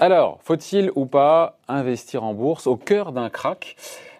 Alors, 0.00 0.38
faut-il 0.42 0.90
ou 0.96 1.06
pas 1.06 1.58
investir 1.68 2.24
en 2.24 2.34
bourse 2.34 2.66
au 2.66 2.76
cœur 2.76 3.12
d'un 3.12 3.30
crack 3.30 3.76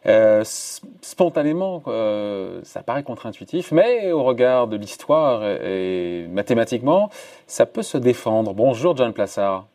euh, 0.06 0.42
spontanément, 0.44 1.82
euh, 1.88 2.60
ça 2.62 2.82
paraît 2.82 3.02
contre-intuitif, 3.02 3.72
mais 3.72 4.12
au 4.12 4.22
regard 4.22 4.68
de 4.68 4.76
l'histoire 4.76 5.44
et, 5.44 6.26
mathématiquement, 6.30 7.10
ça 7.46 7.66
peut 7.66 7.82
se 7.82 7.98
défendre. 7.98 8.54
Bonjour 8.54 8.96
John 8.96 9.12
Plassard. 9.12 9.66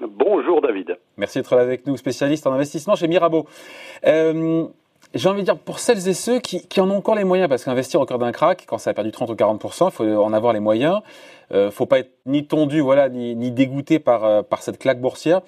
Bonjour 0.00 0.60
David. 0.62 0.96
Merci 1.16 1.38
d'être 1.38 1.54
là 1.54 1.62
avec 1.62 1.86
nous, 1.86 1.96
spécialiste 1.96 2.46
en 2.46 2.52
investissement 2.52 2.94
chez 2.94 3.06
Mirabeau. 3.06 3.46
Euh, 4.06 4.66
j'ai 5.14 5.28
envie 5.28 5.40
de 5.40 5.46
dire, 5.46 5.58
pour 5.58 5.78
celles 5.78 6.08
et 6.08 6.14
ceux 6.14 6.38
qui, 6.38 6.80
en 6.80 6.90
ont 6.90 6.96
encore 6.96 7.14
les 7.14 7.24
moyens, 7.24 7.48
parce 7.48 7.64
qu'investir 7.64 8.00
au 8.00 8.06
cœur 8.06 8.18
d'un 8.18 8.32
crack, 8.32 8.64
quand 8.66 8.78
ça 8.78 8.90
a 8.90 8.94
perdu 8.94 9.10
30 9.10 9.30
ou 9.30 9.34
40%, 9.34 9.88
il 9.88 9.90
faut 9.92 10.04
en 10.04 10.32
avoir 10.32 10.52
les 10.52 10.60
moyens. 10.60 11.00
Euh, 11.52 11.70
faut 11.70 11.86
pas 11.86 12.00
être 12.00 12.10
ni 12.26 12.46
tondu, 12.46 12.80
voilà, 12.80 13.08
ni, 13.08 13.50
dégoûté 13.50 13.98
par, 13.98 14.44
par 14.44 14.62
cette 14.62 14.78
claque 14.78 15.00
boursière. 15.00 15.40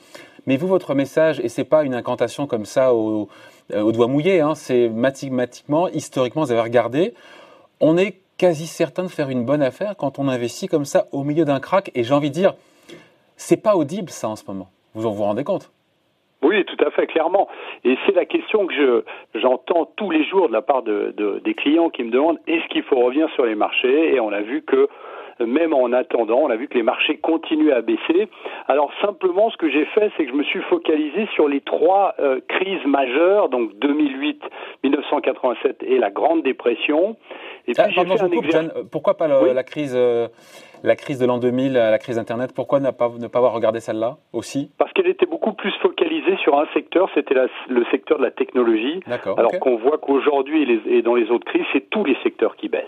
Mais 0.46 0.56
vous, 0.56 0.66
votre 0.66 0.94
message, 0.94 1.40
et 1.40 1.48
c'est 1.48 1.64
pas 1.64 1.84
une 1.84 1.94
incantation 1.94 2.46
comme 2.46 2.64
ça 2.64 2.94
au, 2.94 3.28
euh, 3.72 3.92
doigt 3.92 4.08
mouillé, 4.08 4.40
hein, 4.40 4.54
c'est 4.54 4.88
mathématiquement, 4.88 5.88
historiquement, 5.88 6.44
vous 6.44 6.52
avez 6.52 6.60
regardé, 6.60 7.14
on 7.80 7.96
est 7.96 8.20
quasi 8.36 8.66
certain 8.66 9.02
de 9.02 9.08
faire 9.08 9.28
une 9.28 9.44
bonne 9.44 9.62
affaire 9.62 9.96
quand 9.96 10.18
on 10.18 10.28
investit 10.28 10.66
comme 10.66 10.84
ça 10.84 11.08
au 11.12 11.24
milieu 11.24 11.44
d'un 11.44 11.60
crack. 11.60 11.90
Et 11.94 12.04
j'ai 12.04 12.14
envie 12.14 12.30
de 12.30 12.34
dire, 12.34 12.54
c'est 13.36 13.56
pas 13.56 13.76
audible 13.76 14.10
ça 14.10 14.28
en 14.28 14.36
ce 14.36 14.44
moment. 14.46 14.70
Vous 14.94 15.06
en 15.06 15.12
vous 15.12 15.24
rendez 15.24 15.44
compte? 15.44 15.70
Oui, 16.42 16.64
tout 16.64 16.82
à 16.84 16.90
fait, 16.90 17.06
clairement. 17.06 17.48
Et 17.84 17.96
c'est 18.06 18.14
la 18.14 18.24
question 18.24 18.66
que 18.66 18.74
je, 18.74 19.38
j'entends 19.38 19.90
tous 19.96 20.10
les 20.10 20.24
jours 20.24 20.48
de 20.48 20.52
la 20.52 20.62
part 20.62 20.82
de, 20.82 21.14
des 21.44 21.54
clients 21.54 21.90
qui 21.90 22.02
me 22.02 22.10
demandent 22.10 22.38
est-ce 22.46 22.66
qu'il 22.68 22.82
faut 22.82 22.96
revenir 22.96 23.28
sur 23.34 23.44
les 23.44 23.54
marchés? 23.54 24.14
Et 24.14 24.20
on 24.20 24.32
a 24.32 24.40
vu 24.40 24.62
que 24.62 24.88
même 25.46 25.72
en 25.72 25.92
attendant. 25.92 26.40
On 26.42 26.50
a 26.50 26.56
vu 26.56 26.68
que 26.68 26.74
les 26.74 26.82
marchés 26.82 27.18
continuent 27.18 27.72
à 27.72 27.82
baisser. 27.82 28.28
Alors 28.68 28.90
simplement, 29.00 29.50
ce 29.50 29.56
que 29.56 29.70
j'ai 29.70 29.84
fait, 29.86 30.10
c'est 30.16 30.24
que 30.24 30.30
je 30.30 30.36
me 30.36 30.44
suis 30.44 30.62
focalisé 30.62 31.26
sur 31.34 31.48
les 31.48 31.60
trois 31.60 32.14
euh, 32.18 32.40
crises 32.48 32.84
majeures, 32.86 33.48
donc 33.48 33.78
2008, 33.78 34.42
1987 34.84 35.82
et 35.82 35.98
la 35.98 36.10
Grande 36.10 36.42
Dépression. 36.42 37.16
Et 37.66 37.72
puis, 37.72 37.82
ah, 37.96 38.00
un 38.00 38.84
pourquoi 38.90 39.16
pas 39.16 39.28
la 39.28 39.62
crise 39.62 39.94
euh, 39.96 40.28
la 40.82 40.96
crise 40.96 41.18
de 41.18 41.26
l'an 41.26 41.38
2000, 41.38 41.74
la 41.74 41.98
crise 41.98 42.18
Internet, 42.18 42.52
pourquoi 42.54 42.80
ne 42.80 42.90
pas, 42.90 43.10
ne 43.18 43.26
pas 43.26 43.38
avoir 43.38 43.52
regardé 43.52 43.80
celle-là 43.80 44.16
aussi? 44.32 44.70
Parce 44.78 44.92
qu'elle 44.92 45.08
était 45.08 45.26
beaucoup 45.26 45.52
plus 45.52 45.72
focalisée 45.82 46.36
sur 46.42 46.58
un 46.58 46.66
secteur, 46.74 47.08
c'était 47.14 47.34
le 47.68 47.84
secteur 47.90 48.18
de 48.18 48.24
la 48.24 48.30
technologie. 48.30 49.00
Alors 49.06 49.58
qu'on 49.60 49.76
voit 49.76 49.98
qu'aujourd'hui 49.98 50.82
et, 50.86 51.02
dans 51.02 51.14
les 51.14 51.30
autres 51.30 51.44
crises, 51.44 51.66
c'est 51.72 51.88
tous 51.90 52.04
les 52.04 52.16
secteurs 52.22 52.56
qui 52.56 52.68
baissent. 52.68 52.86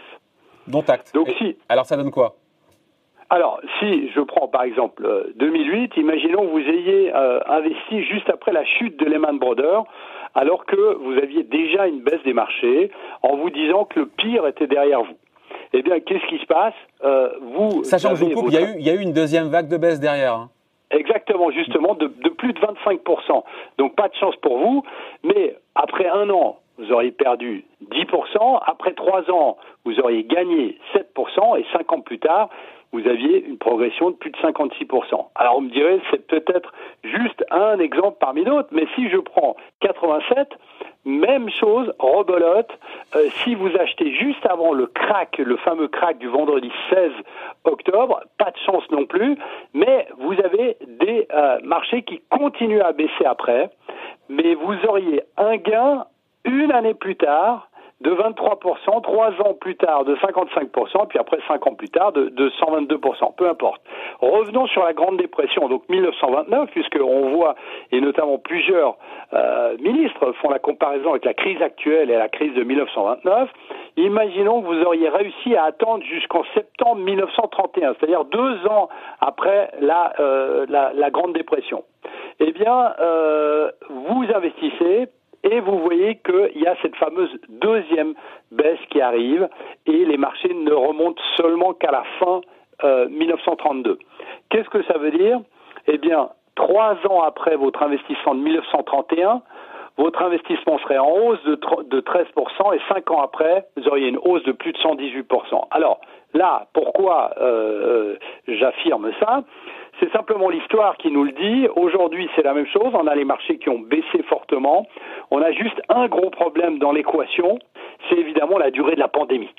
Dont 0.69 0.85
acte. 0.89 1.13
Donc, 1.15 1.29
si, 1.39 1.57
alors 1.69 1.87
ça 1.87 1.97
donne 1.97 2.11
quoi? 2.11 2.37
Alors, 3.31 3.61
si 3.79 4.11
je 4.11 4.21
prends 4.21 4.49
par 4.49 4.63
exemple 4.63 5.33
2008, 5.37 5.93
euh, 5.97 6.01
imaginons 6.01 6.43
que 6.47 6.51
vous 6.51 6.59
ayez 6.59 7.15
euh, 7.15 7.41
investi 7.47 8.05
juste 8.05 8.29
après 8.29 8.53
la 8.53 8.65
chute 8.65 8.99
de 8.99 9.07
Lehman 9.07 9.39
Brothers, 9.39 9.85
alors 10.35 10.65
que 10.67 10.95
vous 10.97 11.13
aviez 11.19 11.43
déjà 11.43 11.87
une 11.87 12.01
baisse 12.01 12.23
des 12.25 12.33
marchés, 12.33 12.91
en 13.23 13.37
vous 13.37 13.51
disant 13.51 13.85
que 13.85 14.01
le 14.01 14.07
pire 14.07 14.47
était 14.47 14.67
derrière 14.67 15.03
vous. 15.03 15.17
Eh 15.73 15.83
bien, 15.83 16.01
qu'est-ce 16.01 16.27
qui 16.27 16.39
se 16.39 16.47
passe? 16.47 16.75
Euh, 17.05 17.31
Vous. 17.41 17.83
Il, 17.85 18.53
y 18.53 18.57
a 18.57 18.61
eu, 18.63 18.75
il 18.79 18.87
y 18.87 18.91
a 18.91 18.95
eu 18.95 19.01
une 19.01 19.13
deuxième 19.13 19.49
vague 19.49 19.69
de 19.69 19.79
baisse 19.79 20.01
derrière. 20.01 20.35
Hein. 20.35 20.51
Exactement, 20.91 21.51
justement, 21.51 21.95
de, 21.95 22.09
de, 22.09 22.29
plus 22.29 22.53
de 22.53 22.61
25%. 22.61 23.43
Donc 23.79 23.97
pas 23.97 24.09
de 24.09 24.15
chance 24.15 24.37
pour 24.37 24.59
vous, 24.59 24.83
mais 25.25 25.57
après 25.75 26.07
un 26.07 26.29
an, 26.29 26.59
vous 26.79 26.93
auriez 26.93 27.13
perdu 27.13 27.65
10%, 27.91 28.61
après 28.65 28.93
trois 28.93 29.31
ans, 29.31 29.57
vous 29.85 29.99
auriez 30.01 30.25
gagné 30.25 30.79
7%, 30.95 31.59
et 31.59 31.65
cinq 31.73 31.91
ans 31.93 32.01
plus 32.01 32.19
tard, 32.19 32.51
vous 32.93 33.07
aviez 33.09 33.45
une 33.45 33.59
progression 33.59 34.11
de 34.11 34.17
plus 34.17 34.31
de 34.31 34.37
56%. 34.37 35.29
Alors 35.35 35.57
on 35.57 35.63
me 35.63 35.71
dirait, 35.71 36.01
c'est 36.11 36.27
peut-être 36.27 36.73
juste 37.03 37.45
un 37.51 37.79
exemple 37.79 38.19
parmi 38.21 38.45
d'autres, 38.45 38.69
mais 38.71 38.87
si 38.95 39.09
je 39.09 39.17
prends 39.17 39.57
87, 39.81 40.49
même 41.05 41.51
chose, 41.51 41.93
rebolote, 41.99 42.71
euh, 43.17 43.29
si 43.43 43.55
vous 43.55 43.71
achetez 43.81 44.15
juste 44.15 44.45
avant 44.47 44.73
le 44.73 44.87
crack, 44.87 45.39
le 45.39 45.57
fameux 45.57 45.89
crack 45.89 46.19
du 46.19 46.29
vendredi 46.29 46.71
16 46.91 47.11
octobre, 47.65 48.21
pas 48.39 48.51
de 48.51 48.59
chance 48.65 48.89
non 48.91 49.07
plus, 49.07 49.37
mais 49.75 50.07
vous 50.19 50.35
avez 50.45 50.77
des 50.87 51.27
euh, 51.33 51.59
marchés 51.65 52.03
qui 52.03 52.21
continuent 52.31 52.83
à 52.83 52.93
baisser 52.93 53.25
après, 53.25 53.71
mais 54.29 54.55
vous 54.55 54.77
auriez 54.87 55.23
un 55.37 55.57
gain 55.57 56.07
une 56.45 56.73
année 56.73 56.95
plus 56.95 57.17
tard 57.17 57.69
de 58.03 58.11
23%, 58.11 59.03
trois 59.03 59.31
ans 59.41 59.55
plus 59.55 59.77
tard 59.77 60.05
de 60.05 60.17
55%, 60.17 61.07
puis 61.09 61.19
après 61.19 61.39
cinq 61.47 61.67
ans 61.67 61.75
plus 61.75 61.89
tard 61.89 62.13
de, 62.13 62.29
de 62.29 62.51
122%, 62.51 63.35
peu 63.37 63.49
importe. 63.49 63.81
Revenons 64.21 64.67
sur 64.67 64.85
la 64.85 64.93
Grande 64.93 65.17
Dépression, 65.17 65.69
donc 65.69 65.89
1929, 65.89 66.71
puisqu'on 66.71 67.31
voit, 67.31 67.55
et 67.93 68.01
notamment 68.01 68.39
plusieurs 68.39 68.97
euh, 69.33 69.77
ministres 69.79 70.33
font 70.41 70.51
la 70.51 70.59
comparaison 70.59 71.11
avec 71.11 71.25
la 71.25 71.35
crise 71.35 71.63
actuelle 71.63 72.11
et 72.11 72.17
la 72.17 72.29
crise 72.29 72.55
de 72.55 72.65
1929. 72.65 73.49
Imaginons 73.97 74.63
que 74.63 74.67
vous 74.67 74.83
auriez 74.83 75.09
réussi 75.09 75.55
à 75.55 75.65
attendre 75.65 76.05
jusqu'en 76.05 76.43
septembre 76.55 77.03
1931, 77.03 77.95
c'est-à-dire 77.95 78.25
deux 78.25 78.67
ans 78.67 78.89
après 79.21 79.71
la, 79.81 80.13
euh, 80.19 80.67
la, 80.69 80.93
la, 80.95 81.11
Grande 81.11 81.35
Dépression. 81.35 81.85
Eh 82.41 82.53
bien, 82.53 82.95
euh, 83.01 83.71
vous 83.91 84.25
investissez 84.35 85.09
et 85.45 85.61
vous 85.61 85.79
voyez 85.79 86.17
qu'il 86.25 86.63
y 86.63 86.67
a 86.67 86.77
cette 86.83 86.97
fameuse 86.97 87.31
deuxième 87.49 88.15
baisse 88.51 88.79
qui 88.91 89.01
arrive 89.01 89.49
et 89.87 90.05
les 90.05 90.17
marchés 90.17 90.55
ne 90.55 90.73
remontent 90.73 91.23
seulement 91.37 91.73
qu'à 91.75 91.91
la 91.91 92.05
fin 92.19 92.41
1932. 93.11 93.91
Euh, 93.91 93.97
Qu'est-ce 94.51 94.69
que 94.69 94.83
ça 94.85 94.99
veut 94.99 95.11
dire? 95.11 95.41
Eh 95.87 95.99
bien, 95.99 96.29
trois 96.55 96.97
ans 97.09 97.23
après 97.23 97.57
votre 97.57 97.83
investissement 97.83 98.35
de 98.35 98.41
1931, 98.41 99.43
votre 99.97 100.23
investissement 100.23 100.79
serait 100.79 100.99
en 100.99 101.11
hausse 101.11 101.43
de, 101.45 101.57
13% 102.01 102.75
et 102.75 102.81
cinq 102.89 103.11
ans 103.11 103.23
après, 103.23 103.67
vous 103.77 103.87
auriez 103.89 104.09
une 104.09 104.19
hausse 104.19 104.43
de 104.45 104.53
plus 104.53 104.73
de 104.73 104.79
118%. 104.79 105.69
Alors 105.71 106.01
là, 106.35 106.67
pourquoi 106.73 107.33
euh, 107.39 107.43
euh, 107.43 108.17
j'affirme 108.49 109.11
ça? 109.21 109.43
C'est 110.01 110.11
simplement 110.13 110.49
l'histoire 110.49 110.97
qui 110.97 111.11
nous 111.11 111.25
le 111.25 111.33
dit. 111.33 111.69
Aujourd'hui, 111.77 112.29
c'est 112.35 112.43
la 112.43 112.55
même 112.55 112.67
chose. 112.67 112.91
On 112.95 113.07
a 113.07 113.15
les 113.15 113.25
marchés 113.25 113.59
qui 113.59 113.69
ont 113.69 113.79
baissé 113.79 114.23
fortement. 114.29 114.87
On 115.31 115.43
a 115.43 115.53
juste 115.53 115.81
un 115.89 116.09
gros 116.09 116.31
problème 116.31 116.79
dans 116.79 116.93
l'équation, 116.93 117.59
c'est 118.09 118.17
évidemment 118.17 118.59
la 118.59 118.71
durée 118.71 118.95
de 118.95 119.01
la 119.01 119.09
pandémie. 119.09 119.51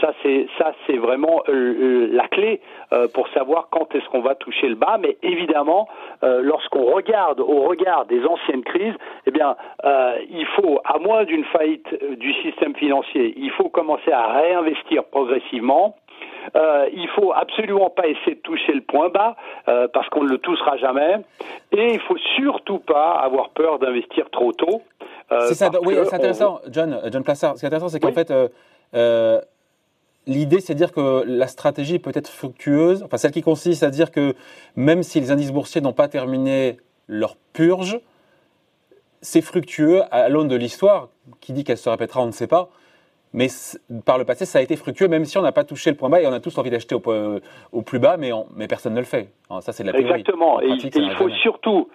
Ça, 0.00 0.12
c'est 0.22 0.46
ça, 0.58 0.72
c'est 0.86 0.96
vraiment 0.96 1.42
euh, 1.48 1.52
euh, 1.52 2.08
la 2.12 2.28
clé 2.28 2.60
euh, 2.92 3.08
pour 3.08 3.28
savoir 3.28 3.68
quand 3.70 3.94
est-ce 3.94 4.06
qu'on 4.10 4.20
va 4.20 4.34
toucher 4.34 4.68
le 4.68 4.74
bas. 4.74 4.98
Mais 5.00 5.16
évidemment, 5.22 5.88
lorsqu'on 6.22 6.84
regarde 6.84 7.40
au 7.40 7.62
regard 7.62 8.06
des 8.06 8.24
anciennes 8.24 8.62
crises, 8.62 8.94
eh 9.26 9.30
bien, 9.30 9.56
il 10.30 10.46
faut, 10.56 10.80
à 10.84 10.98
moins 10.98 11.24
d'une 11.24 11.44
faillite 11.44 11.88
du 12.18 12.32
système 12.42 12.74
financier, 12.76 13.34
il 13.36 13.50
faut 13.52 13.68
commencer 13.68 14.12
à 14.12 14.26
réinvestir 14.32 15.04
progressivement 15.04 15.96
euh, 16.54 16.88
il 16.92 17.08
faut 17.08 17.32
absolument 17.32 17.90
pas 17.90 18.06
essayer 18.06 18.36
de 18.36 18.40
toucher 18.40 18.72
le 18.72 18.82
point 18.82 19.08
bas 19.08 19.36
euh, 19.68 19.88
parce 19.92 20.08
qu'on 20.10 20.22
ne 20.22 20.28
le 20.28 20.38
touchera 20.38 20.76
jamais. 20.76 21.16
Et 21.72 21.94
il 21.94 22.00
faut 22.00 22.16
surtout 22.36 22.78
pas 22.78 23.12
avoir 23.14 23.50
peur 23.50 23.78
d'investir 23.78 24.30
trop 24.30 24.52
tôt. 24.52 24.82
Euh, 25.32 25.40
c'est 25.48 25.54
ça. 25.54 25.70
Oui, 25.82 25.96
c'est 26.04 26.14
intéressant, 26.14 26.60
John. 26.70 27.00
John 27.10 27.24
Plassard. 27.24 27.54
Ce 27.56 27.60
qui 27.60 27.66
est 27.66 27.68
intéressant, 27.68 27.88
c'est 27.88 28.00
qu'en 28.00 28.12
fait. 28.12 28.32
L'idée, 30.26 30.60
c'est 30.60 30.74
de 30.74 30.78
dire 30.78 30.92
que 30.92 31.24
la 31.24 31.46
stratégie 31.46 31.98
peut 31.98 32.10
être 32.14 32.28
fructueuse, 32.28 33.02
enfin 33.04 33.16
celle 33.16 33.30
qui 33.30 33.42
consiste 33.42 33.82
à 33.82 33.90
dire 33.90 34.10
que 34.10 34.34
même 34.74 35.02
si 35.02 35.20
les 35.20 35.30
indices 35.30 35.52
boursiers 35.52 35.80
n'ont 35.80 35.92
pas 35.92 36.08
terminé 36.08 36.78
leur 37.06 37.36
purge, 37.52 38.00
c'est 39.20 39.40
fructueux 39.40 40.02
à 40.10 40.28
l'aune 40.28 40.48
de 40.48 40.56
l'histoire, 40.56 41.08
qui 41.40 41.52
dit 41.52 41.62
qu'elle 41.62 41.78
se 41.78 41.88
répétera, 41.88 42.22
on 42.22 42.26
ne 42.26 42.32
sait 42.32 42.48
pas, 42.48 42.70
mais 43.32 43.48
par 44.04 44.18
le 44.18 44.24
passé, 44.24 44.46
ça 44.46 44.58
a 44.58 44.62
été 44.62 44.76
fructueux, 44.76 45.08
même 45.08 45.24
si 45.24 45.36
on 45.36 45.42
n'a 45.42 45.52
pas 45.52 45.64
touché 45.64 45.90
le 45.90 45.96
point 45.96 46.08
bas 46.08 46.20
et 46.20 46.26
on 46.26 46.32
a 46.32 46.40
tous 46.40 46.56
envie 46.58 46.70
d'acheter 46.70 46.94
au, 46.94 47.02
au, 47.72 47.82
plus 47.82 47.98
bas, 47.98 48.16
mais, 48.16 48.30
mais 48.54 48.66
personne 48.66 48.94
ne 48.94 49.00
le 49.00 49.04
fait. 49.04 49.30
ça, 49.60 49.72
c'est 49.72 49.82
de 49.82 49.88
la 49.88 49.92
théorie. 49.92 50.20
Exactement. 50.20 50.60
et, 50.60 50.68
il 50.68 51.14
faut 51.16 51.28
surtout, 51.30 51.88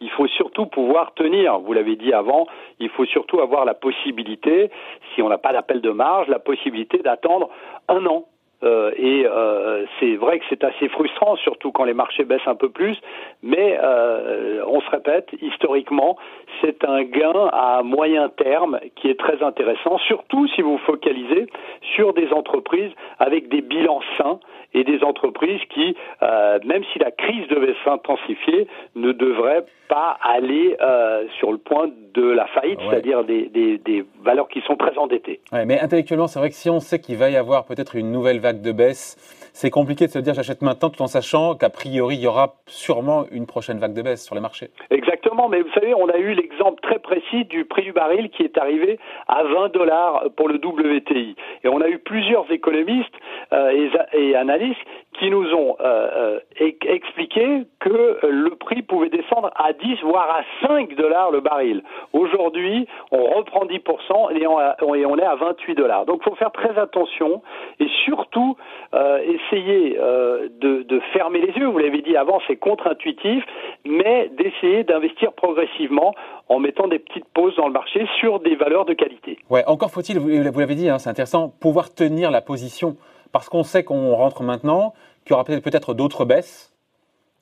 il 0.00 0.10
faut 0.10 0.26
surtout 0.26 0.66
pouvoir 0.66 1.14
tenir. 1.14 1.58
Vous 1.58 1.72
l'avez 1.72 1.96
dit 1.96 2.12
avant, 2.12 2.46
il 2.80 2.90
faut 2.90 3.06
surtout 3.06 3.40
avoir 3.40 3.64
la 3.64 3.74
possibilité, 3.74 4.70
si 5.14 5.22
on 5.22 5.28
n'a 5.28 5.38
pas 5.38 5.52
d'appel 5.52 5.80
de 5.80 5.90
marge, 5.90 6.28
la 6.28 6.38
possibilité 6.38 6.98
d'attendre 6.98 7.48
un 7.88 8.04
an 8.06 8.24
euh, 8.62 8.90
et 8.96 9.26
euh, 9.26 9.84
c'est 10.00 10.16
vrai 10.16 10.38
que 10.38 10.44
c'est 10.48 10.64
assez 10.64 10.88
frustrant, 10.88 11.36
surtout 11.36 11.72
quand 11.72 11.84
les 11.84 11.94
marchés 11.94 12.24
baissent 12.24 12.46
un 12.46 12.54
peu 12.54 12.70
plus, 12.70 12.96
mais 13.42 13.78
euh, 13.82 14.62
on 14.66 14.80
se 14.80 14.90
répète, 14.90 15.28
historiquement, 15.42 16.16
c'est 16.60 16.84
un 16.84 17.02
gain 17.02 17.50
à 17.52 17.82
moyen 17.82 18.28
terme 18.30 18.80
qui 18.96 19.08
est 19.08 19.18
très 19.18 19.42
intéressant, 19.42 19.98
surtout 19.98 20.46
si 20.48 20.62
vous 20.62 20.78
focalisez 20.78 21.46
sur 21.94 22.14
des 22.14 22.32
entreprises 22.32 22.92
avec 23.18 23.48
des 23.48 23.60
bilans 23.60 24.00
sains 24.16 24.40
et 24.74 24.84
des 24.84 25.02
entreprises 25.02 25.60
qui, 25.70 25.96
euh, 26.22 26.58
même 26.64 26.84
si 26.92 26.98
la 26.98 27.10
crise 27.10 27.46
devait 27.48 27.74
s'intensifier, 27.84 28.66
ne 28.94 29.12
devraient 29.12 29.64
pas 29.88 30.18
aller 30.22 30.76
euh, 30.80 31.24
sur 31.38 31.52
le 31.52 31.58
point 31.58 31.88
de 32.14 32.22
la 32.22 32.46
faillite, 32.46 32.80
c'est-à-dire 32.88 33.24
des, 33.24 33.46
des, 33.46 33.78
des, 33.78 34.04
valeurs 34.26 34.48
qui 34.48 34.60
sont 34.66 34.76
très 34.76 34.98
endettées. 34.98 35.40
Ouais, 35.52 35.64
mais 35.64 35.80
intellectuellement, 35.80 36.26
c'est 36.26 36.38
vrai 36.38 36.50
que 36.50 36.54
si 36.54 36.68
on 36.68 36.80
sait 36.80 36.98
qu'il 36.98 37.16
va 37.16 37.30
y 37.30 37.36
avoir 37.36 37.64
peut-être 37.64 37.96
une 37.96 38.12
nouvelle 38.12 38.40
vague 38.40 38.60
de 38.60 38.72
baisse 38.72 39.16
c'est 39.56 39.70
compliqué 39.70 40.04
de 40.04 40.10
se 40.10 40.18
dire 40.18 40.34
j'achète 40.34 40.60
maintenant 40.60 40.90
tout 40.90 41.00
en 41.00 41.06
sachant 41.06 41.54
qu'a 41.54 41.70
priori 41.70 42.16
il 42.16 42.20
y 42.20 42.26
aura 42.26 42.56
sûrement 42.66 43.24
une 43.32 43.46
prochaine 43.46 43.78
vague 43.78 43.94
de 43.94 44.02
baisse 44.02 44.22
sur 44.22 44.34
les 44.34 44.42
marchés. 44.42 44.68
Exactement, 44.90 45.48
mais 45.48 45.62
vous 45.62 45.72
savez, 45.72 45.94
on 45.94 46.10
a 46.10 46.18
eu 46.18 46.34
l'exemple 46.34 46.78
très 46.82 46.98
précis 46.98 47.46
du 47.46 47.64
prix 47.64 47.80
du 47.80 47.92
baril 47.92 48.28
qui 48.28 48.42
est 48.42 48.58
arrivé 48.58 48.98
à 49.28 49.44
20 49.44 49.72
dollars 49.72 50.24
pour 50.36 50.48
le 50.48 50.56
WTI. 50.56 51.36
Et 51.64 51.68
on 51.68 51.80
a 51.80 51.88
eu 51.88 51.98
plusieurs 51.98 52.44
économistes 52.52 53.14
euh, 53.54 53.88
et, 54.12 54.36
analystes 54.36 54.78
qui 55.18 55.30
nous 55.30 55.52
ont 55.54 55.76
euh, 55.80 56.40
euh, 56.60 56.70
expliqué 56.88 57.62
que 57.80 58.18
le 58.26 58.50
prix 58.56 58.82
pouvait 58.82 59.08
descendre 59.08 59.50
à 59.56 59.72
10 59.72 60.02
voire 60.02 60.28
à 60.30 60.66
5 60.66 60.94
dollars 60.94 61.30
le 61.30 61.40
baril. 61.40 61.82
Aujourd'hui, 62.12 62.86
on 63.10 63.24
reprend 63.24 63.64
10% 63.64 64.36
et 64.38 64.46
on, 64.46 65.18
est 65.18 65.24
à 65.24 65.34
28 65.36 65.74
dollars. 65.74 66.06
Donc 66.06 66.20
il 66.20 66.30
faut 66.30 66.36
faire 66.36 66.52
très 66.52 66.78
attention 66.78 67.42
et 67.80 67.88
surtout 68.04 68.56
essayer 68.92 69.96
de, 69.96 70.82
de 70.82 71.00
fermer 71.12 71.40
les 71.40 71.52
yeux. 71.52 71.66
Vous 71.66 71.78
l'avez 71.78 72.02
dit 72.02 72.16
avant, 72.16 72.40
c'est 72.46 72.56
contre-intuitif, 72.56 73.44
mais 73.84 74.30
d'essayer 74.36 74.84
d'investir 74.84 75.32
progressivement 75.32 76.14
en 76.48 76.58
mettant 76.58 76.88
des 76.88 76.98
petites 76.98 77.28
pauses 77.34 77.56
dans 77.56 77.66
le 77.66 77.72
marché 77.72 78.06
sur 78.20 78.40
des 78.40 78.54
valeurs 78.54 78.84
de 78.84 78.94
qualité. 78.94 79.38
Ouais, 79.50 79.64
encore 79.66 79.90
faut-il, 79.90 80.18
vous 80.18 80.60
l'avez 80.60 80.74
dit, 80.74 80.88
hein, 80.88 80.98
c'est 80.98 81.10
intéressant, 81.10 81.52
pouvoir 81.60 81.92
tenir 81.92 82.30
la 82.30 82.40
position 82.40 82.96
parce 83.36 83.50
qu'on 83.50 83.64
sait 83.64 83.84
qu'on 83.84 84.14
rentre 84.14 84.42
maintenant, 84.42 84.94
qu'il 85.24 85.32
y 85.32 85.34
aura 85.34 85.44
peut-être 85.44 85.92
d'autres 85.92 86.24
baisses, 86.24 86.72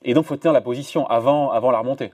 et 0.03 0.13
donc 0.13 0.25
il 0.25 0.27
faut 0.27 0.35
tenir 0.35 0.51
la 0.51 0.59
position 0.59 1.07
avant, 1.07 1.51
avant 1.51 1.71
la 1.71 1.79
remontée. 1.79 2.11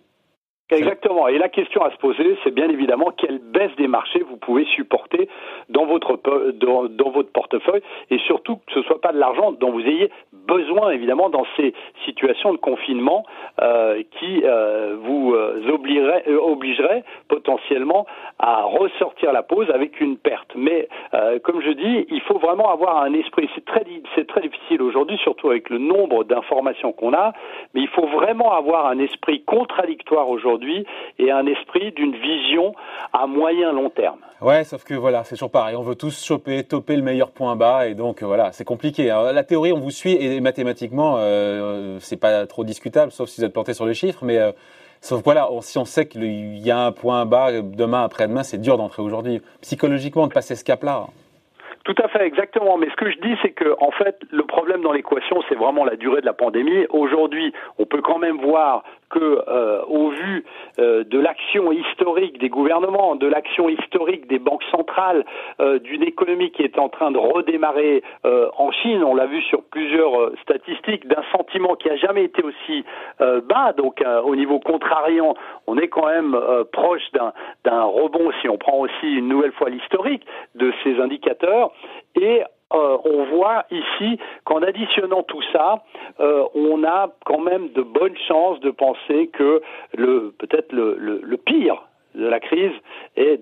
Exactement. 0.71 1.27
Et 1.27 1.37
la 1.37 1.49
question 1.49 1.83
à 1.83 1.91
se 1.91 1.97
poser, 1.97 2.37
c'est 2.43 2.53
bien 2.53 2.69
évidemment 2.69 3.11
quelle 3.17 3.39
baisse 3.39 3.75
des 3.77 3.87
marchés 3.87 4.21
vous 4.21 4.37
pouvez 4.37 4.65
supporter 4.65 5.27
dans 5.69 5.85
votre 5.85 6.19
dans, 6.53 7.09
votre 7.09 7.31
portefeuille 7.31 7.81
et 8.09 8.17
surtout 8.19 8.55
que 8.55 8.73
ce 8.73 8.81
soit 8.83 9.01
pas 9.01 9.11
de 9.11 9.17
l'argent 9.17 9.51
dont 9.51 9.71
vous 9.71 9.81
ayez 9.81 10.09
besoin 10.31 10.91
évidemment 10.91 11.29
dans 11.29 11.45
ces 11.57 11.73
situations 12.05 12.53
de 12.53 12.57
confinement 12.57 13.25
euh, 13.61 14.01
qui 14.17 14.43
euh, 14.45 14.95
vous 15.01 15.33
euh, 15.33 15.69
obligerait, 15.69 16.23
obligerait 16.29 17.03
potentiellement 17.27 18.05
à 18.39 18.63
ressortir 18.63 19.33
la 19.33 19.43
pause 19.43 19.69
avec 19.71 19.99
une 19.99 20.17
perte. 20.17 20.51
Mais 20.55 20.87
comme 21.43 21.61
je 21.61 21.71
dis, 21.71 22.05
il 22.09 22.21
faut 22.21 22.39
vraiment 22.39 22.71
avoir 22.71 23.03
un 23.03 23.13
esprit. 23.13 23.49
C'est 23.55 23.65
très 23.65 23.85
c'est 24.15 24.27
très 24.27 24.41
difficile 24.41 24.81
aujourd'hui, 24.81 25.17
surtout 25.17 25.49
avec 25.49 25.69
le 25.69 25.77
nombre 25.77 26.23
d'informations 26.23 26.93
qu'on 26.93 27.13
a. 27.13 27.33
Mais 27.73 27.81
il 27.81 27.87
faut 27.89 28.07
vraiment 28.07 28.53
avoir 28.53 28.87
un 28.87 28.99
esprit 28.99 29.43
contradictoire 29.43 30.29
aujourd'hui 30.29 30.60
et 31.19 31.31
un 31.31 31.45
esprit 31.45 31.91
d'une 31.91 32.15
vision 32.15 32.73
à 33.13 33.27
moyen 33.27 33.71
long 33.71 33.89
terme. 33.89 34.19
Ouais, 34.41 34.63
sauf 34.63 34.83
que 34.83 34.93
voilà, 34.93 35.23
c'est 35.23 35.35
toujours 35.35 35.51
pareil. 35.51 35.75
On 35.75 35.83
veut 35.83 35.95
tous 35.95 36.23
choper, 36.23 36.63
toper 36.63 36.95
le 36.95 37.03
meilleur 37.03 37.31
point 37.31 37.55
bas, 37.55 37.87
et 37.87 37.93
donc 37.93 38.23
voilà, 38.23 38.51
c'est 38.51 38.63
compliqué. 38.63 39.05
la 39.05 39.43
théorie, 39.43 39.71
on 39.71 39.79
vous 39.79 39.91
suit, 39.91 40.17
et 40.19 40.39
mathématiquement, 40.41 41.15
euh, 41.19 41.97
c'est 41.99 42.17
pas 42.17 42.45
trop 42.47 42.63
discutable, 42.63 43.11
sauf 43.11 43.29
si 43.29 43.41
vous 43.41 43.45
êtes 43.45 43.53
planté 43.53 43.73
sur 43.73 43.85
les 43.85 43.93
chiffres, 43.93 44.23
mais 44.23 44.37
euh, 44.37 44.51
sauf 45.01 45.21
voilà, 45.23 45.47
si 45.61 45.77
on 45.77 45.85
sait 45.85 46.07
qu'il 46.07 46.57
y 46.57 46.71
a 46.71 46.79
un 46.79 46.91
point 46.91 47.25
bas 47.25 47.51
demain, 47.61 48.03
après-demain, 48.03 48.43
c'est 48.43 48.59
dur 48.59 48.77
d'entrer 48.77 49.01
aujourd'hui. 49.01 49.41
Psychologiquement, 49.61 50.27
de 50.27 50.33
passer 50.33 50.55
ce 50.55 50.63
cap-là. 50.63 51.07
Tout 51.83 51.95
à 52.03 52.07
fait, 52.09 52.25
exactement. 52.25 52.77
Mais 52.77 52.89
ce 52.89 52.95
que 52.95 53.09
je 53.09 53.17
dis, 53.19 53.35
c'est 53.41 53.51
que 53.51 53.75
en 53.79 53.91
fait, 53.91 54.19
le 54.31 54.43
problème 54.43 54.81
dans 54.81 54.91
l'équation, 54.91 55.41
c'est 55.49 55.55
vraiment 55.55 55.83
la 55.83 55.95
durée 55.95 56.21
de 56.21 56.25
la 56.25 56.33
pandémie. 56.33 56.85
Aujourd'hui, 56.89 57.53
on 57.79 57.85
peut 57.85 58.01
quand 58.01 58.19
même 58.19 58.37
voir 58.37 58.83
que, 59.11 59.43
euh, 59.47 59.81
au 59.87 60.09
vu 60.09 60.45
euh, 60.79 61.03
de 61.03 61.19
l'action 61.19 61.71
historique 61.71 62.39
des 62.39 62.49
gouvernements, 62.49 63.15
de 63.15 63.27
l'action 63.27 63.69
historique 63.69 64.27
des 64.27 64.39
banques 64.39 64.63
centrales, 64.71 65.25
euh, 65.59 65.79
d'une 65.79 66.03
économie 66.03 66.51
qui 66.51 66.63
est 66.63 66.79
en 66.79 66.89
train 66.89 67.11
de 67.11 67.17
redémarrer 67.17 68.03
en 68.23 68.71
Chine, 68.71 69.03
on 69.03 69.15
l'a 69.15 69.25
vu 69.25 69.41
sur 69.43 69.63
plusieurs 69.63 70.31
statistiques, 70.41 71.07
d'un 71.07 71.23
sentiment 71.35 71.75
qui 71.75 71.89
a 71.89 71.95
jamais 71.97 72.23
été 72.23 72.41
aussi 72.43 72.85
bas. 73.19 73.73
Donc, 73.75 74.01
au 74.23 74.35
niveau 74.35 74.59
contrariant, 74.59 75.33
on 75.67 75.77
est 75.77 75.87
quand 75.87 76.05
même 76.05 76.37
proche 76.71 77.01
d'un 77.11 77.83
rebond 77.83 78.31
si 78.41 78.47
on 78.47 78.57
prend 78.57 78.77
aussi 78.77 79.07
une 79.17 79.27
nouvelle 79.27 79.51
fois 79.53 79.69
l'historique 79.69 80.25
de 80.55 80.71
ces 80.83 80.99
indicateurs. 80.99 81.70
Et 82.15 82.43
euh, 82.73 82.97
on 83.03 83.25
voit 83.25 83.65
ici 83.69 84.17
qu'en 84.45 84.61
additionnant 84.61 85.23
tout 85.23 85.41
ça, 85.51 85.83
euh, 86.19 86.45
on 86.55 86.83
a 86.83 87.09
quand 87.25 87.39
même 87.39 87.69
de 87.69 87.81
bonnes 87.81 88.17
chances 88.27 88.59
de 88.61 88.71
penser 88.71 89.27
que 89.33 89.61
peut-être 89.93 90.71
le, 90.71 91.37
pire 91.37 91.83
de 92.15 92.27
la 92.27 92.39
crise 92.39 92.73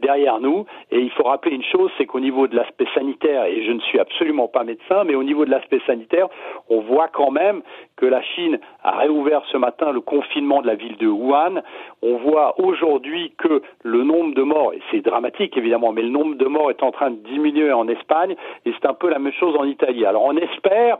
derrière 0.10 0.40
nous. 0.40 0.66
Et 0.92 1.00
il 1.00 1.12
faut 1.12 1.24
rappeler 1.24 1.56
une 1.56 1.64
chose, 1.64 1.92
c'est 1.98 2.08
qu'au 2.08 2.20
niveau 2.20 2.48
de 2.48 2.56
l'aspect 2.56 2.88
sanitaire, 2.96 3.44
et 3.46 3.64
je 3.64 3.72
ne 3.72 3.80
suis 3.82 4.00
absolument 4.00 4.48
pas 4.48 4.64
médecin, 4.64 5.04
mais 5.06 5.16
au 5.16 5.24
niveau 5.24 5.46
de 5.46 5.52
l'aspect 5.52 5.82
sanitaire, 5.86 6.28
on 6.70 6.82
voit 6.82 7.10
quand 7.10 7.32
même 7.32 7.62
que 7.96 8.08
la 8.08 8.22
Chine 8.22 8.60
a 8.84 8.98
réouvert 8.98 9.44
ce 9.52 9.58
matin 9.58 9.92
le 9.92 10.02
confinement 10.02 10.62
de 10.62 10.68
la 10.68 10.76
ville 10.76 10.98
de 10.98 11.08
Wuhan. 11.08 11.62
On 12.02 12.16
voit 12.18 12.60
aujourd'hui 12.60 13.34
que 13.38 13.62
le 13.84 14.04
nombre 14.04 14.34
de 14.34 14.42
morts, 14.42 14.74
et 14.74 14.82
c'est 14.90 15.02
dramatique 15.02 15.56
évidemment, 15.58 15.92
mais 15.92 16.02
le 16.02 16.10
nombre 16.10 16.36
de 16.36 16.46
morts 16.46 16.72
est 16.72 16.82
en 16.82 16.92
train 16.92 17.12
de 17.12 17.22
diminuer 17.32 17.72
en 17.72 17.88
Espagne, 17.88 18.36
et 18.66 18.74
c'est 18.74 18.88
un 18.88 18.96
peu 18.96 19.10
la 19.10 19.20
même 19.20 19.34
chose 19.34 19.56
en 19.58 19.66
Italie. 19.66 20.06
Alors 20.06 20.24
on 20.26 20.36
espère 20.38 20.98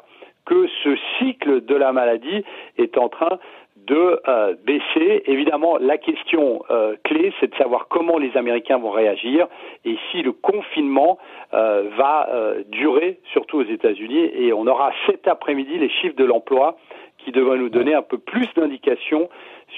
que 0.50 0.68
ce 0.84 0.96
cycle 1.20 1.64
de 1.64 1.76
la 1.76 1.92
maladie 1.92 2.44
est 2.78 2.98
en 2.98 3.08
train 3.08 3.38
de 3.76 4.20
euh, 4.28 4.56
baisser. 4.66 5.24
Évidemment, 5.28 5.78
la 5.78 5.98
question 5.98 6.64
euh, 6.72 6.96
clé, 7.04 7.32
c'est 7.40 7.52
de 7.52 7.56
savoir 7.56 7.88
comment 7.88 8.18
les 8.18 8.36
Américains 8.36 8.80
vont 8.80 8.90
réagir 8.90 9.48
et 9.86 9.96
si 10.10 10.24
le 10.24 10.32
confinement 10.32 11.20
euh, 11.54 11.90
va 11.98 12.30
durer, 12.70 13.20
surtout 13.32 13.60
aux 13.60 13.64
États-Unis. 13.64 14.32
Et 14.34 14.52
on 14.54 14.66
aura 14.66 14.92
cet 15.06 15.28
après-midi 15.28 15.78
les 15.78 15.90
chiffres 15.90 16.16
de 16.16 16.26
l'emploi 16.26 16.78
qui 17.20 17.32
devraient 17.32 17.58
nous 17.58 17.70
donner 17.70 17.94
un 17.94 18.02
peu 18.02 18.18
plus 18.18 18.48
d'indications 18.56 19.30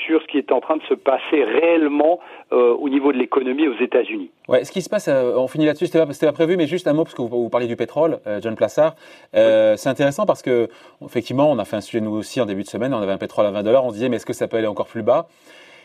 sur 0.06 0.22
ce 0.22 0.28
qui 0.28 0.38
est 0.38 0.52
en 0.52 0.62
train 0.62 0.78
de 0.78 0.84
se 0.84 0.94
passer 0.94 1.44
réellement 1.44 2.20
euh, 2.52 2.74
au 2.74 2.90
niveau 2.90 3.12
de 3.12 3.18
l'économie 3.18 3.68
aux 3.68 3.78
États-Unis. 3.80 4.32
Ouais, 4.48 4.64
ce 4.64 4.72
qui 4.72 4.82
se 4.82 4.90
passe, 4.90 5.08
euh, 5.08 5.36
on 5.38 5.48
finit 5.48 5.66
là-dessus, 5.66 5.86
c'était 5.88 6.00
pas, 6.00 6.32
pas, 6.32 6.32
prévu, 6.32 6.58
mais 6.58 6.68
juste 6.68 6.88
un 6.88 6.94
mot 6.94 7.04
parce 7.04 7.16
que 7.16 7.22
vous, 7.22 7.28
vous 7.28 7.50
parlez 7.50 7.68
du 7.68 7.76
pétrole, 7.76 8.20
euh, 8.28 8.40
John 8.42 8.56
Plassard. 8.56 8.96
C'est 9.34 9.88
intéressant 9.88 10.26
parce 10.26 10.42
que 10.42 10.70
effectivement, 11.04 11.50
on 11.52 11.60
a 11.60 11.66
fait 11.66 11.76
un 11.76 11.82
sujet 11.82 12.02
nous 12.02 12.12
aussi 12.12 12.42
en 12.42 12.46
début 12.46 12.64
de 12.64 12.68
semaine, 12.68 12.94
on 12.94 13.02
avait 13.02 13.12
un 13.12 13.18
pétrole 13.18 13.46
à 13.46 13.52
20 13.52 13.64
dollars, 13.64 13.86
on 13.86 13.90
se 13.90 13.96
disait 13.96 14.10
mais 14.10 14.18
est-ce 14.18 14.26
que 14.26 14.34
ça 14.34 14.48
peut 14.48 14.58
aller 14.58 14.68
encore 14.68 14.88
plus 14.88 15.04
bas? 15.04 15.28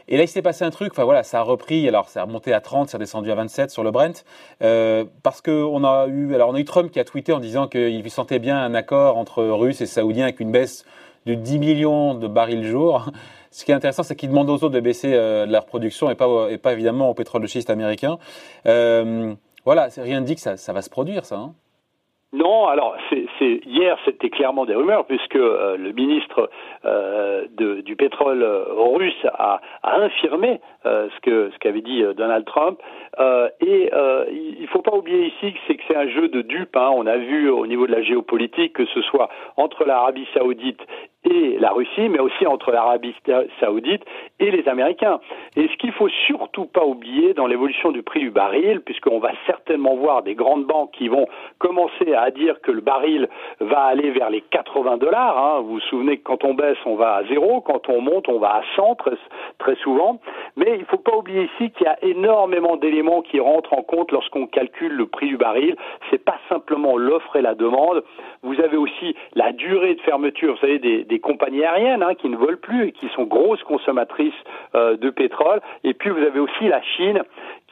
Et 0.08 0.16
là, 0.16 0.22
il 0.22 0.28
s'est 0.28 0.42
passé 0.42 0.64
un 0.64 0.70
truc. 0.70 0.92
Enfin 0.92 1.04
voilà, 1.04 1.22
ça 1.22 1.40
a 1.40 1.42
repris. 1.42 1.88
Alors, 1.88 2.08
ça 2.08 2.20
a 2.20 2.24
remonté 2.24 2.52
à 2.52 2.60
30, 2.60 2.88
c'est 2.88 2.96
redescendu 2.96 3.30
à 3.30 3.34
27 3.34 3.70
sur 3.70 3.82
le 3.82 3.90
Brent, 3.90 4.24
euh, 4.62 5.04
parce 5.22 5.40
que 5.40 5.50
on 5.50 5.84
a 5.84 6.06
eu, 6.06 6.34
alors 6.34 6.50
on 6.50 6.54
a 6.54 6.60
eu 6.60 6.64
Trump 6.64 6.90
qui 6.90 7.00
a 7.00 7.04
tweeté 7.04 7.32
en 7.32 7.40
disant 7.40 7.66
qu'il 7.66 8.08
sentait 8.10 8.38
bien 8.38 8.56
un 8.56 8.74
accord 8.74 9.16
entre 9.16 9.42
Russes 9.44 9.80
et 9.80 9.86
Saoudiens 9.86 10.24
avec 10.24 10.40
une 10.40 10.52
baisse 10.52 10.84
de 11.26 11.34
10 11.34 11.58
millions 11.58 12.14
de 12.14 12.28
barils 12.28 12.64
jour. 12.64 13.06
Ce 13.50 13.64
qui 13.64 13.72
est 13.72 13.74
intéressant, 13.74 14.02
c'est 14.02 14.16
qu'ils 14.16 14.28
demandent 14.28 14.50
aux 14.50 14.54
autres 14.54 14.70
de 14.70 14.80
baisser 14.80 15.14
euh, 15.14 15.46
leur 15.46 15.66
production 15.66 16.10
et 16.10 16.14
pas, 16.14 16.48
et 16.50 16.58
pas 16.58 16.72
évidemment 16.72 17.10
au 17.10 17.14
pétrole 17.14 17.42
de 17.42 17.46
schiste 17.46 17.70
américain. 17.70 18.18
Euh, 18.66 19.34
voilà, 19.64 19.88
rien 19.96 20.20
ne 20.20 20.26
dit 20.26 20.34
que 20.34 20.40
ça, 20.40 20.56
ça 20.56 20.72
va 20.72 20.82
se 20.82 20.90
produire, 20.90 21.24
ça. 21.24 21.36
Hein. 21.36 21.54
Non, 22.32 22.66
alors 22.66 22.96
c'est 23.38 23.60
hier 23.66 23.98
c'était 24.04 24.30
clairement 24.30 24.66
des 24.66 24.74
rumeurs 24.74 25.06
puisque 25.06 25.36
euh, 25.36 25.76
le 25.76 25.92
ministre 25.92 26.50
euh, 26.84 27.44
de, 27.56 27.80
du 27.80 27.96
pétrole 27.96 28.42
euh, 28.42 28.64
russe 28.68 29.26
a, 29.34 29.60
a 29.82 30.00
infirmé 30.00 30.60
ce 30.84 31.20
que 31.20 31.50
ce 31.52 31.58
qu'avait 31.58 31.80
dit 31.80 32.04
Donald 32.16 32.44
Trump 32.44 32.80
et 33.18 33.90
il 34.30 34.62
ne 34.62 34.66
faut 34.68 34.82
pas 34.82 34.94
oublier 34.94 35.26
ici 35.26 35.52
que 35.52 35.58
c'est 35.66 35.74
que 35.74 35.82
c'est 35.88 35.96
un 35.96 36.08
jeu 36.08 36.28
de 36.28 36.42
dupes. 36.42 36.76
Hein. 36.76 36.90
On 36.94 37.06
a 37.06 37.16
vu 37.16 37.50
au 37.50 37.66
niveau 37.66 37.88
de 37.88 37.92
la 37.92 38.02
géopolitique 38.02 38.74
que 38.74 38.86
ce 38.86 39.02
soit 39.02 39.28
entre 39.56 39.84
l'Arabie 39.84 40.28
Saoudite 40.32 40.80
et 41.28 41.58
la 41.58 41.70
Russie, 41.70 42.08
mais 42.08 42.20
aussi 42.20 42.46
entre 42.46 42.70
l'Arabie 42.70 43.14
saoudite 43.60 44.02
et 44.38 44.50
les 44.50 44.68
Américains. 44.68 45.20
Et 45.56 45.68
ce 45.68 45.76
qu'il 45.76 45.92
faut 45.92 46.08
surtout 46.26 46.66
pas 46.66 46.84
oublier 46.84 47.34
dans 47.34 47.46
l'évolution 47.46 47.90
du 47.90 48.02
prix 48.02 48.20
du 48.20 48.30
baril, 48.30 48.80
puisqu'on 48.80 49.18
va 49.18 49.32
certainement 49.46 49.96
voir 49.96 50.22
des 50.22 50.34
grandes 50.34 50.64
banques 50.64 50.92
qui 50.92 51.08
vont 51.08 51.26
commencer 51.58 52.14
à 52.14 52.30
dire 52.30 52.60
que 52.60 52.70
le 52.70 52.80
baril 52.80 53.25
va 53.60 53.80
aller 53.80 54.10
vers 54.10 54.30
les 54.30 54.40
80 54.40 54.98
dollars. 54.98 55.38
Hein. 55.38 55.60
Vous 55.60 55.74
vous 55.74 55.80
souvenez 55.80 56.18
que 56.18 56.24
quand 56.24 56.44
on 56.44 56.54
baisse, 56.54 56.78
on 56.84 56.96
va 56.96 57.16
à 57.16 57.24
zéro, 57.24 57.60
quand 57.60 57.88
on 57.88 58.00
monte, 58.00 58.28
on 58.28 58.38
va 58.38 58.56
à 58.56 58.62
100 58.76 58.94
très, 58.96 59.16
très 59.58 59.76
souvent. 59.76 60.20
Mais 60.56 60.74
il 60.74 60.80
ne 60.80 60.84
faut 60.86 60.98
pas 60.98 61.16
oublier 61.16 61.44
ici 61.54 61.70
qu'il 61.70 61.86
y 61.86 61.88
a 61.88 61.98
énormément 62.02 62.76
d'éléments 62.76 63.22
qui 63.22 63.40
rentrent 63.40 63.72
en 63.72 63.82
compte 63.82 64.12
lorsqu'on 64.12 64.46
calcule 64.46 64.92
le 64.92 65.06
prix 65.06 65.28
du 65.28 65.36
baril. 65.36 65.76
C'est 66.10 66.24
pas 66.24 66.38
simplement 66.48 66.96
l'offre 66.96 67.36
et 67.36 67.42
la 67.42 67.54
demande. 67.54 68.02
Vous 68.42 68.60
avez 68.60 68.76
aussi 68.76 69.16
la 69.34 69.52
durée 69.52 69.94
de 69.94 70.00
fermeture, 70.02 70.54
vous 70.54 70.60
savez, 70.60 70.78
des, 70.78 71.04
des 71.04 71.18
compagnies 71.18 71.64
aériennes 71.64 72.02
hein, 72.02 72.14
qui 72.14 72.28
ne 72.28 72.36
volent 72.36 72.58
plus 72.60 72.88
et 72.88 72.92
qui 72.92 73.08
sont 73.08 73.24
grosses 73.24 73.62
consommatrices 73.64 74.34
euh, 74.74 74.96
de 74.96 75.10
pétrole. 75.10 75.60
Et 75.84 75.94
puis 75.94 76.10
vous 76.10 76.22
avez 76.22 76.40
aussi 76.40 76.68
la 76.68 76.82
Chine 76.82 77.22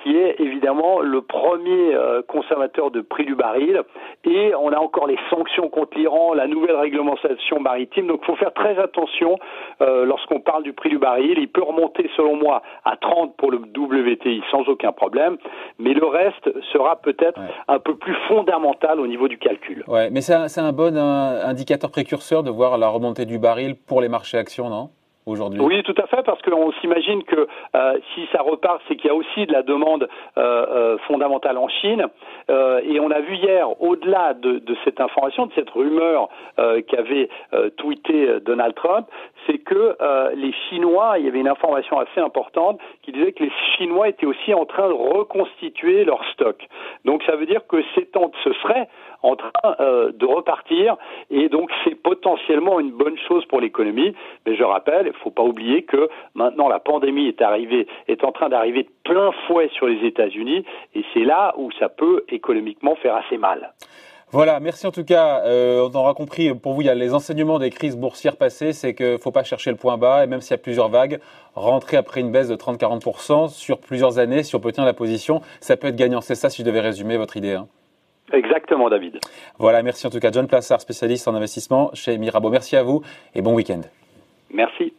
qui 0.04 0.16
est 0.16 0.36
évidemment 0.38 1.00
le 1.00 1.22
premier 1.22 1.94
euh, 1.94 2.20
consommateur 2.28 2.90
de 2.90 3.00
prix 3.00 3.24
du 3.24 3.34
baril. 3.34 3.80
Et 4.24 4.54
on 4.54 4.70
a 4.70 4.78
encore 4.78 5.06
les 5.06 5.18
sanctions 5.30 5.70
contre 5.70 5.96
l'Iran, 5.96 6.34
la 6.34 6.46
nouvelle 6.46 6.76
réglementation 6.76 7.58
maritime. 7.58 8.06
Donc 8.06 8.20
il 8.22 8.26
faut 8.26 8.36
faire 8.36 8.52
très 8.52 8.78
attention 8.78 9.38
euh, 9.80 10.04
lorsqu'on 10.04 10.40
parle 10.40 10.62
du 10.62 10.74
prix 10.74 10.90
du 10.90 10.98
baril. 10.98 11.38
Il 11.38 11.48
peut 11.48 11.62
remonter 11.62 12.10
selon 12.16 12.36
moi 12.36 12.62
à 12.84 12.96
30 12.96 13.36
pour 13.36 13.50
le 13.50 13.58
WTI 13.58 14.42
sans 14.50 14.68
aucun 14.68 14.92
problème, 14.92 15.38
mais 15.78 15.94
le 15.94 16.06
reste 16.06 16.50
sera 16.72 16.96
peut-être 16.96 17.40
un 17.66 17.78
peu 17.78 17.96
plus 17.96 18.14
fondamental 18.28 19.00
au 19.00 19.06
niveau 19.06 19.28
du 19.28 19.38
calcul. 19.38 19.84
Ouais, 19.88 20.10
mais 20.10 20.20
c'est 20.20 20.60
un, 20.60 20.72
bon 20.72 20.96
indicateur 20.96 21.90
précurseur 21.90 22.42
de 22.42 22.50
voir 22.50 22.76
la 22.76 22.88
remontée 22.88 23.24
du 23.24 23.38
baril 23.38 23.74
pour 23.74 24.02
les 24.02 24.08
marchés 24.08 24.36
actions, 24.36 24.68
non? 24.68 24.90
Oui, 25.26 25.82
tout 25.84 25.94
à 25.96 26.06
fait, 26.06 26.22
parce 26.22 26.40
qu'on 26.42 26.70
s'imagine 26.80 27.22
que 27.24 27.46
euh, 27.74 27.98
si 28.14 28.26
ça 28.30 28.42
repart, 28.42 28.82
c'est 28.86 28.96
qu'il 28.96 29.08
y 29.08 29.10
a 29.10 29.14
aussi 29.14 29.46
de 29.46 29.52
la 29.52 29.62
demande 29.62 30.06
euh, 30.36 30.40
euh, 30.40 30.98
fondamentale 31.06 31.56
en 31.56 31.68
Chine. 31.68 32.06
et 32.48 33.00
on 33.00 33.10
a 33.10 33.20
vu 33.20 33.36
hier, 33.36 33.68
au-delà 33.80 34.34
de, 34.34 34.58
de, 34.58 34.76
cette 34.84 35.00
information, 35.00 35.46
de 35.46 35.52
cette 35.54 35.70
rumeur 35.70 36.28
qu'avait 36.88 37.28
tweeté 37.76 38.40
Donald 38.40 38.74
Trump, 38.74 39.06
c'est 39.46 39.58
que 39.58 39.96
les 40.34 40.52
Chinois, 40.68 41.18
il 41.18 41.24
y 41.24 41.28
avait 41.28 41.40
une 41.40 41.48
information 41.48 41.98
assez 41.98 42.20
importante 42.20 42.78
qui 43.02 43.12
disait 43.12 43.32
que 43.32 43.44
les 43.44 43.52
Chinois 43.76 44.08
étaient 44.08 44.26
aussi 44.26 44.52
en 44.52 44.66
train 44.66 44.88
de 44.88 44.94
reconstituer 44.94 46.04
leur 46.04 46.22
stock. 46.32 46.56
Donc 47.04 47.22
ça 47.24 47.36
veut 47.36 47.46
dire 47.46 47.66
que 47.66 47.82
ces 47.94 48.06
temps, 48.06 48.30
ce 48.42 48.52
serait 48.54 48.88
en 49.22 49.36
train 49.36 49.76
de 50.12 50.26
repartir, 50.26 50.96
et 51.30 51.48
donc 51.48 51.70
c'est 51.84 51.94
potentiellement 51.94 52.78
une 52.78 52.92
bonne 52.92 53.16
chose 53.26 53.44
pour 53.46 53.60
l'économie. 53.60 54.14
Mais 54.46 54.54
je 54.54 54.64
rappelle, 54.64 55.13
faut 55.22 55.30
pas 55.30 55.42
oublier 55.42 55.82
que 55.82 56.08
maintenant 56.34 56.68
la 56.68 56.78
pandémie 56.78 57.28
est 57.28 57.42
arrivée, 57.42 57.86
est 58.08 58.24
en 58.24 58.32
train 58.32 58.48
d'arriver 58.48 58.84
de 58.84 58.90
plein 59.04 59.30
fouet 59.46 59.68
sur 59.72 59.86
les 59.86 60.06
États-Unis, 60.06 60.64
et 60.94 61.04
c'est 61.12 61.24
là 61.24 61.54
où 61.56 61.70
ça 61.78 61.88
peut 61.88 62.24
économiquement 62.28 62.94
faire 62.96 63.14
assez 63.16 63.38
mal. 63.38 63.72
Voilà, 64.34 64.58
merci 64.58 64.84
en 64.84 64.90
tout 64.90 65.04
cas. 65.04 65.42
Euh, 65.44 65.88
on 65.88 65.96
aura 65.96 66.12
compris, 66.12 66.52
pour 66.54 66.72
vous, 66.72 66.80
il 66.80 66.86
y 66.86 66.90
a 66.90 66.94
les 66.96 67.14
enseignements 67.14 67.60
des 67.60 67.70
crises 67.70 67.96
boursières 67.96 68.36
passées, 68.36 68.72
c'est 68.72 68.92
qu'il 68.92 69.12
ne 69.12 69.16
faut 69.16 69.30
pas 69.30 69.44
chercher 69.44 69.70
le 69.70 69.76
point 69.76 69.96
bas, 69.96 70.24
et 70.24 70.26
même 70.26 70.40
s'il 70.40 70.50
y 70.50 70.54
a 70.54 70.58
plusieurs 70.58 70.88
vagues, 70.88 71.20
rentrer 71.54 71.96
après 71.96 72.20
une 72.20 72.32
baisse 72.32 72.48
de 72.48 72.56
30-40% 72.56 73.48
sur 73.48 73.78
plusieurs 73.78 74.18
années, 74.18 74.42
si 74.42 74.56
on 74.56 74.60
peut 74.60 74.72
tenir 74.72 74.86
la 74.86 74.92
position, 74.92 75.40
ça 75.60 75.76
peut 75.76 75.86
être 75.86 75.96
gagnant. 75.96 76.20
C'est 76.20 76.34
ça 76.34 76.50
si 76.50 76.62
je 76.62 76.66
devais 76.66 76.80
résumer 76.80 77.16
votre 77.16 77.36
idée. 77.36 77.54
Hein. 77.54 77.68
Exactement, 78.32 78.88
David. 78.88 79.20
Voilà, 79.58 79.84
merci 79.84 80.06
en 80.06 80.10
tout 80.10 80.18
cas. 80.18 80.32
John 80.32 80.48
Plassard, 80.48 80.80
spécialiste 80.80 81.28
en 81.28 81.34
investissement 81.34 81.90
chez 81.94 82.18
Mirabeau. 82.18 82.50
Merci 82.50 82.74
à 82.74 82.82
vous 82.82 83.02
et 83.36 83.42
bon 83.42 83.54
week-end. 83.54 83.82
Merci. 84.50 84.94